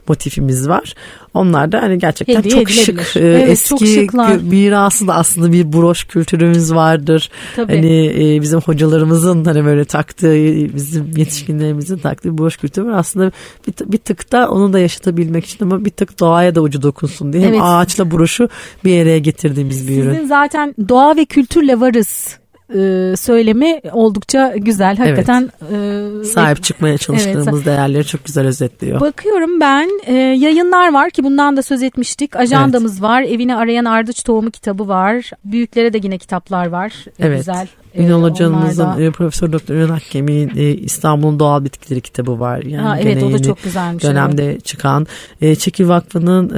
[0.08, 0.94] motifimiz var.
[1.34, 3.16] Onlar da hani gerçekten Hediye çok şık.
[3.16, 7.30] E, evet, eski çok mirası da aslında bir broş kültürümüz vardır.
[7.56, 7.74] Tabii.
[7.74, 10.34] Hani e, bizim hocalarımızın hani böyle taktığı,
[10.74, 12.98] bizim yetişkinlerimizin taktığı broş kültürü var.
[12.98, 13.32] Aslında
[13.66, 17.32] bir, bir tık da onu da yaşatabilmek için ama bir tık doğaya da ucu dokunsun
[17.32, 17.42] diye.
[17.42, 17.54] Evet.
[17.54, 18.48] Hem ağaçla broşu
[18.84, 20.14] bir yere getirdiğimiz bir ürün.
[20.14, 22.38] Sizin zaten doğa ve kültürle varız
[22.74, 24.96] e, söylemi oldukça güzel.
[24.96, 26.22] Hakikaten evet.
[26.22, 27.66] e, sahip çıkmaya çalıştığımız evet.
[27.66, 29.00] değerleri çok güzel özetliyor.
[29.00, 32.36] Bakıyorum ben e, yayınlar var ki bundan da söz etmiştik.
[32.36, 33.02] Ajandamız evet.
[33.02, 33.22] var.
[33.22, 35.30] Evini arayan ardıç tohumu kitabı var.
[35.44, 36.92] Büyüklere de yine kitaplar var.
[37.06, 37.38] E, evet.
[37.38, 37.68] Güzel.
[37.94, 42.62] Ünal ee, Hocamızın e, Profesör Doktor Ünal Hakkemi'nin e, İstanbul'un Doğal Bitkileri kitabı var.
[42.62, 44.04] Yani ha, evet o da çok güzelmiş.
[44.04, 44.64] Dönemde evet.
[44.64, 45.06] çıkan.
[45.40, 46.48] E, Çekil Vakfı'nın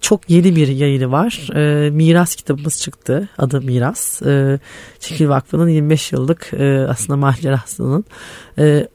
[0.00, 1.48] çok yeni bir yayını var.
[1.90, 3.28] Miras kitabımız çıktı.
[3.38, 4.22] Adı Miras.
[5.00, 6.50] Çekil Vakfı'nın 25 yıllık
[6.88, 8.04] aslında macerasının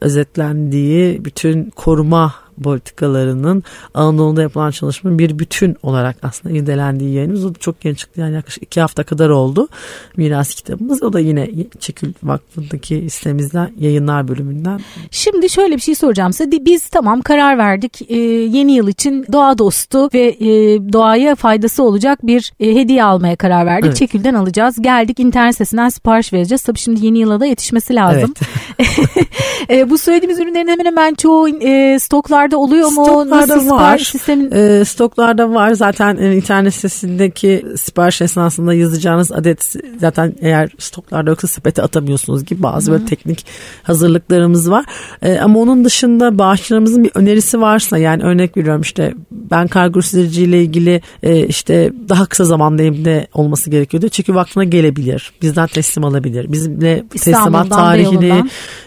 [0.00, 7.44] özetlendiği bütün koruma politikalarının Anadolu'da yapılan çalışmanın bir bütün olarak aslında irdelendiği yayınımız.
[7.44, 9.68] O da çok yeni çıktı yani yaklaşık iki hafta kadar oldu.
[10.16, 11.02] Miras kitabımız.
[11.02, 14.80] O da yine Çekül Vakfı'ndaki sitemizden yayınlar bölümünden.
[15.10, 16.50] Şimdi şöyle bir şey soracağım size.
[16.64, 18.02] Biz tamam karar verdik.
[18.10, 20.48] Ee, yeni yıl için doğa dostu ve e,
[20.92, 23.86] doğaya faydası olacak bir e, hediye almaya karar verdik.
[23.86, 23.96] Evet.
[23.96, 24.82] Çekül'den alacağız.
[24.82, 26.62] Geldik internet sitesinden sipariş vereceğiz.
[26.62, 28.34] Tabii şimdi yeni yıla da yetişmesi lazım.
[28.78, 29.28] Evet.
[29.70, 33.04] e, bu söylediğimiz ürünlerin hemen hemen çoğu e, stoklarda oluyor mu?
[33.04, 33.98] Stoklarda Nasıl var.
[33.98, 34.50] Sistemin...
[34.52, 35.72] E, stoklarda var.
[35.72, 42.62] Zaten e, internet sitesindeki sipariş esnasında yazacağınız adet zaten eğer stoklarda yoksa sepete atamıyorsunuz gibi
[42.62, 43.46] bazı böyle teknik
[43.82, 44.84] hazırlıklarımız var.
[45.22, 50.62] E, ama onun dışında bağışçılarımızın bir önerisi varsa yani örnek veriyorum işte ben kargo ile
[50.62, 54.08] ilgili e, işte daha kısa zamanda elimde olması gerekiyordu.
[54.08, 55.32] Çünkü vakfına gelebilir.
[55.42, 56.52] Bizden teslim alabilir.
[56.52, 58.44] Bizimle teslimat tarihini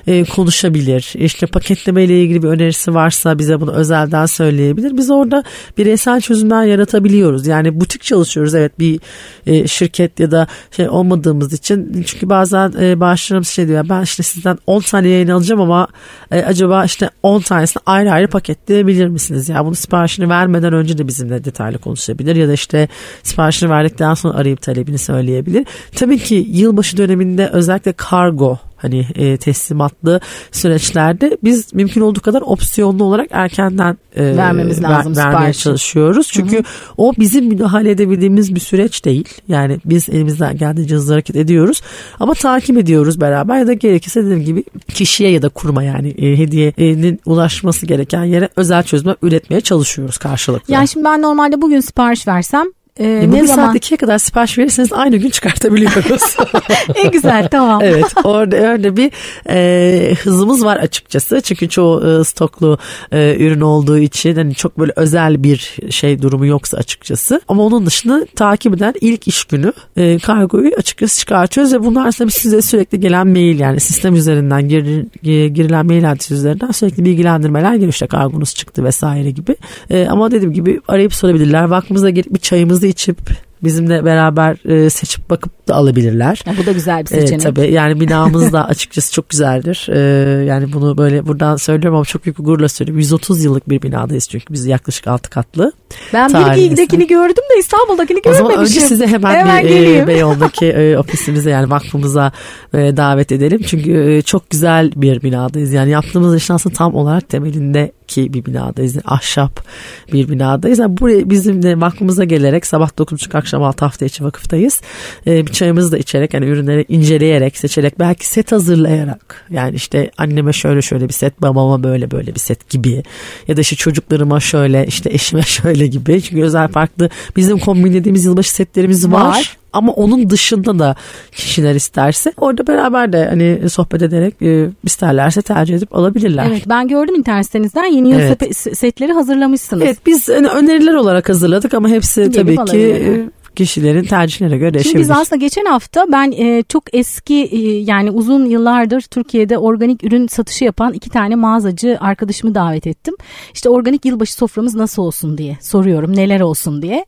[0.08, 1.14] e, konuşabilir.
[1.16, 4.98] İşte paketleme ile ilgili bir önerisi varsa bize bunu özelden söyleyebilir.
[4.98, 5.44] Biz orada
[5.78, 7.48] bireysel çözümler yaratabiliyoruz.
[7.48, 9.00] Yani butik çalışıyoruz evet bir
[9.46, 12.04] e, şirket ya da şey olmadığımız için.
[12.08, 15.88] Çünkü bazen e, bağışlarımız şey diyor ben işte sizden 10 tane yayın alacağım ama
[16.32, 19.50] e, acaba işte 10 tanesini ayrı ayrı paketleyebilir misiniz?
[19.50, 22.88] Ya yani bunu siparişini vermeden önce de bizimle detaylı konuşabilir ya da işte
[23.24, 25.66] siparişini verdikten sonra arayıp talebini söyleyebilir.
[25.96, 30.20] Tabii ki yılbaşı döneminde özellikle kargo hani e, teslimatlı
[30.52, 36.28] süreçlerde biz mümkün olduğu kadar opsiyonlu olarak erkenden e, vermemiz lazım ver, vermeye çalışıyoruz.
[36.32, 36.64] Çünkü Hı-hı.
[36.98, 39.30] o bizim müdahale edebildiğimiz bir süreç değil.
[39.48, 41.82] Yani biz elimizden geldiğince hızlı hareket ediyoruz
[42.20, 46.38] ama takip ediyoruz beraber ya da gerekirse dediğim gibi kişiye ya da kurma yani e,
[46.38, 50.74] hediyenin ulaşması gereken yere özel çözümler üretmeye çalışıyoruz karşılıklı.
[50.74, 52.66] Yani şimdi ben normalde bugün sipariş versem
[53.00, 53.66] e, e, ne zaman?
[53.66, 56.38] saat 2'ye kadar sipariş verirseniz aynı gün çıkartabiliyoruz.
[56.96, 57.82] en güzel tamam.
[57.84, 59.12] evet orada öyle bir
[59.50, 61.42] e, hızımız var açıkçası.
[61.42, 62.78] Çünkü çoğu e, stoklu
[63.12, 67.42] e, ürün olduğu için hani çok böyle özel bir şey durumu yoksa açıkçası.
[67.48, 72.30] Ama onun dışında takip eden ilk iş günü e, kargoyu açıkçası çıkartıyoruz ve bunlar aslında
[72.30, 75.06] size sürekli gelen mail yani sistem üzerinden gir,
[75.48, 79.56] girilen mail adresi üzerinden sürekli bilgilendirmeler geliyor işte kargonuz çıktı vesaire gibi.
[79.90, 81.64] E, ama dediğim gibi arayıp sorabilirler.
[81.64, 83.18] Vaktimize gelip bir çayımız çayımızı içip
[83.64, 86.44] bizimle beraber e, seçip bakıp da alabilirler.
[86.46, 87.42] Ya, bu da güzel bir seçenek.
[87.42, 89.88] E, tabii yani binamız da açıkçası çok güzeldir.
[89.90, 90.00] E,
[90.46, 93.00] yani bunu böyle buradan söylüyorum ama çok büyük bir gururla söylüyorum.
[93.00, 95.72] 130 yıllık bir binadayız çünkü biz yaklaşık 6 katlı.
[96.14, 98.46] Ben Bilgi'dekini gördüm de İstanbul'dakini görmemişim.
[98.46, 102.32] O zaman önce size hemen, hemen bir e, Beyoğlu'ndaki e, ofisimize yani vakfımıza
[102.74, 103.62] e, davet edelim.
[103.68, 105.74] Çünkü e, çok güzel bir binadayız.
[105.74, 108.98] Yani yaptığımız işin aslında tam olarak temelinde ki bir binadayız.
[109.06, 109.66] Ahşap
[110.14, 110.80] bir binadayız.
[110.80, 114.82] Yani buraya bizim de vakfımıza gelerek sabah 9.30 akşam 6 hafta içi vakıftayız.
[115.28, 120.54] Ee, bir çayımızı da içerek yani ürünleri inceleyerek seçerek belki set hazırlayarak yani işte anneme
[120.54, 123.04] şöyle şöyle bir set babama böyle böyle bir set gibi
[123.48, 128.52] ya da işte çocuklarıma şöyle işte eşime şöyle gibi çünkü özel farklı bizim kombinlediğimiz yılbaşı
[128.52, 129.26] setlerimiz var.
[129.26, 130.96] var ama onun dışında da
[131.32, 136.46] kişiler isterse orada beraber de hani sohbet ederek e, isterlerse tercih edip alabilirler.
[136.48, 138.58] Evet ben gördüm internet sitenizden yeni yıl evet.
[138.78, 139.84] setleri hazırlamışsınız.
[139.84, 144.74] Evet biz hani öneriler olarak hazırladık ama hepsi Gelip tabii ki e, kişilerin tercihlerine göre
[144.74, 144.92] değişebilir.
[144.92, 150.04] Şimdi biz aslında geçen hafta ben e, çok eski e, yani uzun yıllardır Türkiye'de organik
[150.04, 153.16] ürün satışı yapan iki tane mağazacı arkadaşımı davet ettim.
[153.54, 157.06] İşte organik yılbaşı soframız nasıl olsun diye soruyorum neler olsun diye.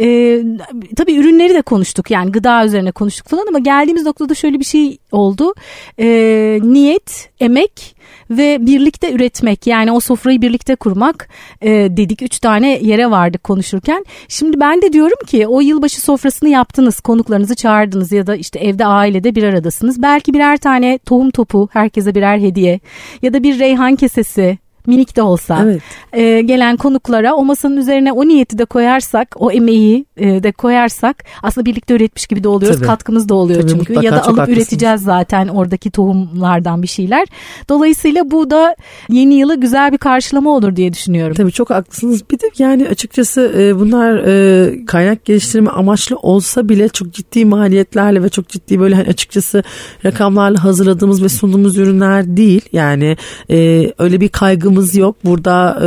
[0.00, 0.38] E,
[0.96, 4.98] tabii ürünleri de konuştuk yani gıda üzerine konuştuk falan ama geldiğimiz noktada şöyle bir şey
[5.12, 5.54] oldu.
[5.98, 6.06] E,
[6.62, 11.28] niyet, emek ve birlikte üretmek yani o sofrayı birlikte kurmak
[11.60, 12.22] e, dedik.
[12.22, 14.04] Üç tane yere vardık konuşurken.
[14.28, 18.86] Şimdi ben de diyorum ki o yılbaşı sofrasını yaptınız konuklarınızı çağırdınız ya da işte evde
[18.86, 20.02] ailede bir aradasınız.
[20.02, 22.80] Belki birer tane tohum topu herkese birer hediye
[23.22, 25.82] ya da bir reyhan kesesi minik de olsa evet.
[26.12, 31.24] e, gelen konuklara o masanın üzerine o niyeti de koyarsak o emeği e, de koyarsak
[31.42, 32.86] aslında birlikte üretmiş gibi de oluyoruz Tabii.
[32.86, 34.58] katkımız da oluyor Tabii, çünkü ya da alıp haklısınız.
[34.58, 37.28] üreteceğiz zaten oradaki tohumlardan bir şeyler
[37.68, 38.76] dolayısıyla bu da
[39.08, 41.34] yeni yılı güzel bir karşılama olur diye düşünüyorum.
[41.34, 46.88] Tabii çok haklısınız bir de yani açıkçası e, bunlar e, kaynak geliştirme amaçlı olsa bile
[46.88, 49.62] çok ciddi maliyetlerle ve çok ciddi böyle hani açıkçası
[50.04, 53.16] rakamlarla hazırladığımız ve sunduğumuz ürünler değil yani
[53.50, 55.16] e, öyle bir kaygı kaygımız yok.
[55.24, 55.86] Burada e,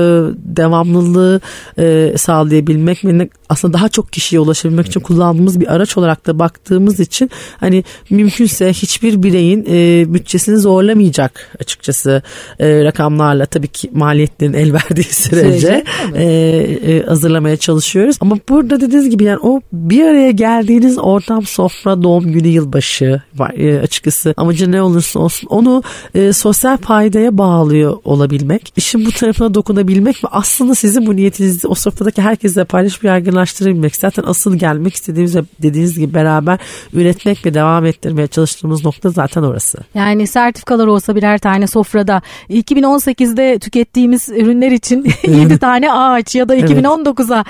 [0.58, 1.41] devamlılığı
[1.78, 7.00] e, sağlayabilmek ve aslında daha çok kişiye ulaşabilmek için kullandığımız bir araç olarak da baktığımız
[7.00, 12.21] için hani mümkünse hiçbir bireyin e, bütçesini zorlamayacak açıkçası
[12.60, 13.45] e, rakamlarla.
[13.45, 15.84] Tabii ki maliyetlerin el verdiği sürece
[16.15, 18.17] e, e, hazırlamaya çalışıyoruz.
[18.19, 23.54] Ama burada dediğiniz gibi yani o bir araya geldiğiniz ortam sofra doğum günü yılbaşı var
[23.58, 24.34] e, açıkçası.
[24.38, 25.84] Amacı ne olursa olsun onu
[26.15, 31.76] e, sosyal faydaya bağlıyor olabilmek işin bu tarafına dokunabilmek ve aslında sizin bu niyetinizi o
[31.76, 33.96] sofradaki herkesle paylaşıp yaygınlaştırabilmek.
[33.96, 36.60] Zaten asıl gelmek istediğimiz ve dediğiniz gibi beraber
[36.94, 39.78] üretmek ve devam ettirmeye çalıştığımız nokta zaten orası.
[39.94, 46.58] Yani sertifikalar olsa birer tane sofrada 2018'de tükettiğimiz ürünler için 7 tane ağaç ya da
[46.58, 47.44] 2019'a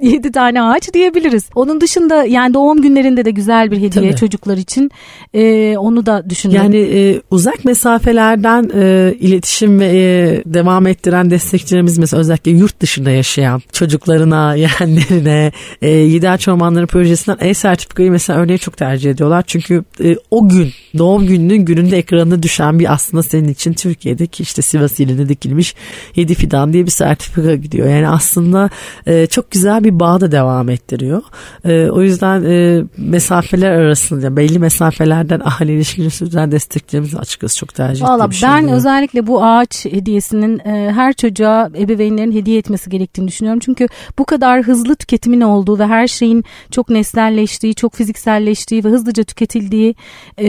[0.00, 1.44] 7 tane ağaç diyebiliriz.
[1.54, 4.16] Onun dışında yani doğum günlerinde de güzel bir hediye Tabii.
[4.16, 4.90] çocuklar için
[5.34, 6.54] ee, onu da düşünün.
[6.54, 13.10] Yani e, uzak mesafelerden e, iletişim ve e, devam ettiren destekçilerimiz mesela özellikle yurt dışında
[13.10, 19.44] yaşayan çocuklarına, yeğenlerine e, Yidaç Ormanları projesinden e-sertifikayı mesela örneği çok tercih ediyorlar.
[19.46, 24.62] Çünkü e, o gün doğum gününün gününde ekranına düşen bir aslında senin için Türkiye'deki işte
[24.62, 25.74] Sivas ilinde dikilmiş
[26.16, 27.88] 7 fidan diye bir sertifika gidiyor.
[27.88, 28.70] Yani aslında
[29.06, 31.22] e, çok güzel bir bağ da devam ettiriyor.
[31.64, 38.04] E, o yüzden e, mesafeler arasında belli mesafelerden ahali ilişkileri sürdüren desteklerimizi açıkçası çok tercih
[38.04, 38.48] Valla bir şey.
[38.48, 38.76] Ben diyor.
[38.76, 43.60] özellikle bu ağaç hediyesinin e, her çocuğa ebeveynlerin hediye etmesi gerektiğini düşünüyorum.
[43.64, 43.88] Çünkü
[44.18, 49.94] bu kadar hızlı tüketimin olduğu ve her şeyin çok nesnelleştiği, çok fizikselleştiği ve hızlıca tüketildiği
[50.40, 50.46] e,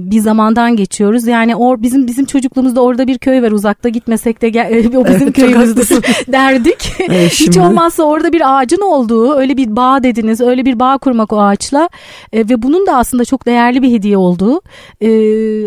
[0.00, 1.26] bir zamandan geçiyoruz.
[1.26, 5.32] Yani or bizim bizim çocukluğumuzda orada bir köy var uzakta gitmesek de gel, o bizim
[5.32, 5.88] köyümüzdür
[6.32, 6.92] derdik.
[7.12, 11.32] Evet, Hiç olmazsa orada bir ağacın olduğu, öyle bir bağ dediniz, öyle bir bağ kurmak
[11.32, 11.88] o ağaçla
[12.32, 14.60] e, ve bunun da aslında çok değerli bir hediye olduğu.
[15.00, 15.08] E,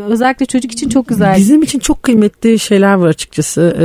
[0.01, 1.35] özellikle çocuk için çok güzel.
[1.37, 3.74] Bizim için çok kıymetli şeyler var açıkçası.
[3.75, 3.79] Ee,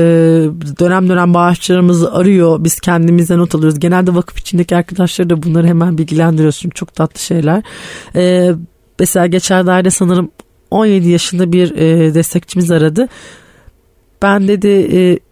[0.81, 2.65] dönem dönem bağışçılarımızı arıyor.
[2.65, 3.81] Biz kendimize not alıyoruz.
[3.81, 6.63] Genelde vakıf içindeki arkadaşları da bunları hemen bilgilendiriyoruz.
[6.75, 7.63] Çok tatlı şeyler.
[8.17, 8.51] Ee,
[8.99, 10.31] mesela geçenlerde sanırım
[10.71, 13.09] 17 yaşında bir e, destekçimiz aradı.
[14.23, 14.69] Ben dedi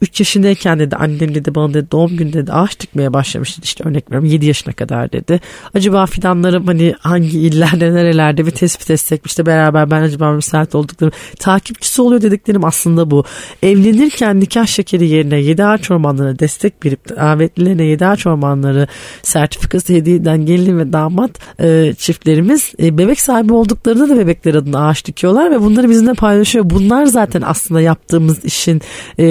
[0.01, 3.85] 3 e, yaşındayken dedi annem dedi bana dedi doğum günü dedi ağaç dikmeye başlamıştı işte
[3.85, 5.41] örnek veriyorum 7 yaşına kadar dedi.
[5.75, 11.13] Acaba fidanlarım hani hangi illerde nerelerde bir tespit etsek işte beraber ben acaba müsait olduklarım
[11.39, 13.25] takipçisi oluyor dediklerim aslında bu.
[13.63, 18.89] Evlenirken nikah şekeri yerine 7 ağaç ormanlarına destek verip davetlilerine 7 ağaç ormanları
[19.23, 24.89] sertifikası hediye eden gelin ve damat e, çiftlerimiz e, bebek sahibi olduklarında da bebekler adına
[24.89, 26.71] ağaç dikiyorlar ve bunları bizimle paylaşıyor.
[26.71, 28.78] Bunlar zaten aslında yaptığımız işin
[29.19, 29.27] e,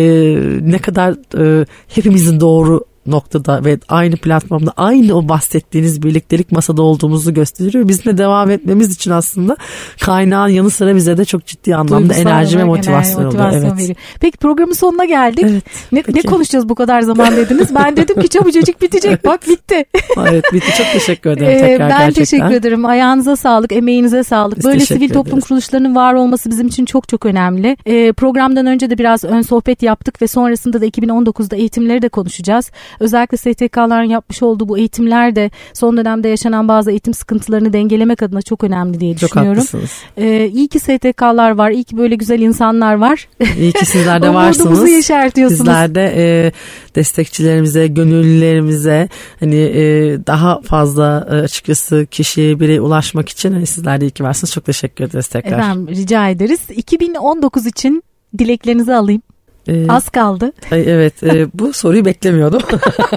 [0.61, 7.33] ne kadar e, hepimizin doğru noktada ve aynı platformda aynı o bahsettiğiniz birliktelik masada olduğumuzu
[7.33, 7.87] gösteriyor.
[7.87, 9.57] Bizimle devam etmemiz için aslında
[10.01, 13.77] kaynağın yanı sıra bize de çok ciddi anlamda Duygusal enerji ve motivasyon, motivasyon oluyor.
[13.87, 13.97] Evet.
[14.19, 15.45] Peki programın sonuna geldik.
[15.49, 17.75] Evet, ne, ne konuşacağız bu kadar zaman dediniz.
[17.75, 19.25] Ben dedim ki çabucacık bitecek.
[19.25, 19.85] Bak bitti.
[20.27, 20.71] evet bitti.
[20.77, 22.23] Çok teşekkür ederim ee, tekrar ben gerçekten.
[22.23, 22.85] teşekkür ederim.
[22.85, 24.57] Ayağınıza sağlık, emeğinize sağlık.
[24.57, 25.13] Biz Böyle sivil ederiz.
[25.13, 27.77] toplum kuruluşlarının var olması bizim için çok çok önemli.
[27.85, 32.71] Ee, programdan önce de biraz ön sohbet yaptık ve sonrasında da 2019'da eğitimleri de konuşacağız.
[32.99, 38.41] Özellikle STK'ların yapmış olduğu bu eğitimler de son dönemde yaşanan bazı eğitim sıkıntılarını dengelemek adına
[38.41, 39.63] çok önemli diye çok düşünüyorum.
[39.63, 39.91] Çok haklısınız.
[40.17, 43.27] Ee, iyi ki STK'lar var, iyi ki böyle güzel insanlar var.
[43.57, 44.89] İyi ki sizler de varsınız.
[44.89, 45.59] yeşertiyorsunuz.
[45.59, 46.51] Sizler de e,
[46.95, 49.81] destekçilerimize, gönüllülerimize hani e,
[50.27, 54.53] daha fazla e, açıkçası kişiye bireye ulaşmak için hani sizler de iyi ki varsınız.
[54.53, 55.59] Çok teşekkür ederiz tekrar.
[55.59, 56.59] Efendim rica ederiz.
[56.75, 58.03] 2019 için
[58.37, 59.21] dileklerinizi alayım.
[59.67, 60.51] Ee, Az kaldı.
[60.71, 62.61] Evet e, bu soruyu beklemiyordum.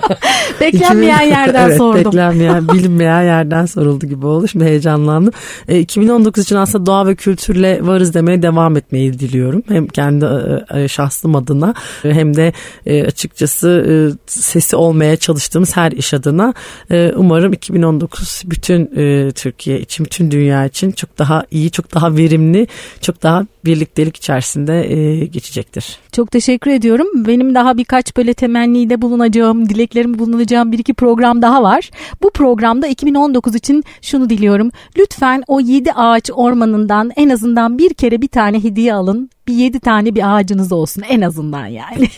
[0.60, 2.04] beklenmeyen yerden evet, sordum.
[2.04, 4.48] Beklenmeyen bilinmeyen yerden soruldu gibi oldu.
[4.48, 5.32] Şimdi heyecanlandım.
[5.68, 9.62] E, 2019 için aslında doğa ve kültürle varız demeye devam etmeyi diliyorum.
[9.68, 10.24] Hem kendi
[10.74, 12.52] e, e şahsım adına hem de
[12.86, 13.94] e, açıkçası e,
[14.26, 16.54] sesi olmaya çalıştığımız her iş adına
[16.90, 22.16] e, umarım 2019 bütün e, Türkiye için, bütün dünya için çok daha iyi, çok daha
[22.16, 22.66] verimli,
[23.00, 25.98] çok daha birliktelik içerisinde e, geçecektir.
[26.12, 26.39] Çok teşekkür
[26.70, 27.06] ediyorum.
[27.14, 31.90] Benim daha birkaç böyle temennide bulunacağım, dileklerimi bulunacağım bir iki program daha var.
[32.22, 34.70] Bu programda 2019 için şunu diliyorum.
[34.98, 39.80] Lütfen o 7 ağaç ormanından en azından bir kere bir tane hediye alın bir yedi
[39.80, 42.08] tane bir ağacınız olsun en azından yani.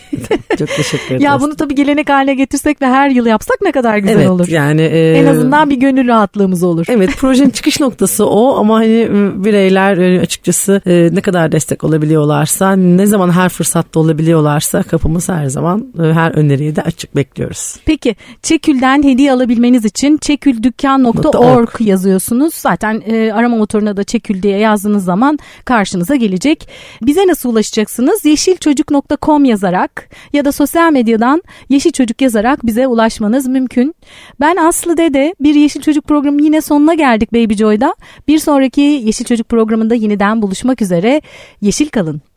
[0.59, 1.21] Çok teşekkür ederim.
[1.25, 4.47] ya bunu tabii gelenek haline getirsek ve her yıl yapsak ne kadar güzel evet, olur.
[4.47, 6.85] Yani e, en azından bir gönül rahatlığımız olur.
[6.89, 9.07] Evet projenin çıkış noktası o ama hani
[9.45, 15.45] bireyler e, açıkçası e, ne kadar destek olabiliyorlarsa ne zaman her fırsatta olabiliyorlarsa kapımız her
[15.45, 17.75] zaman e, her öneriye de açık bekliyoruz.
[17.85, 22.53] Peki Çekül'den hediye alabilmeniz için çeküldükkan.org yazıyorsunuz.
[22.53, 26.69] Zaten e, arama motoruna da Çekül diye yazdığınız zaman karşınıza gelecek.
[27.01, 28.25] Bize bize nasıl ulaşacaksınız?
[28.25, 33.95] Yeşilçocuk.com yazarak ya da sosyal medyadan Yeşil Çocuk yazarak bize ulaşmanız mümkün.
[34.39, 37.95] Ben Aslı Dede bir Yeşil Çocuk programı yine sonuna geldik Baby Joy'da.
[38.27, 41.21] Bir sonraki Yeşil Çocuk programında yeniden buluşmak üzere.
[41.61, 42.32] Yeşil kalın.